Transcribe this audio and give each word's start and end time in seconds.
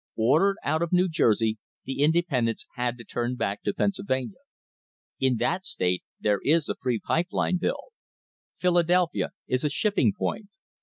Ordered 0.17 0.57
out 0.63 0.81
of 0.81 0.91
New 0.91 1.07
Jer 1.07 1.35
sey, 1.35 1.57
the 1.85 2.01
independents 2.01 2.65
had 2.73 2.97
to 2.97 3.03
turn 3.03 3.35
back 3.35 3.61
to 3.61 3.71
Pennsylvania. 3.75 4.39
In 5.19 5.37
that 5.37 5.63
state 5.63 6.01
there 6.19 6.39
is 6.43 6.67
a 6.67 6.73
free 6.75 6.97
pipe 6.99 7.27
line 7.31 7.57
bill. 7.57 7.89
Philadelphia 8.57 9.29
is 9.45 9.63
a 9.63 9.69
shipping 9.69 10.11
point. 10.17 10.47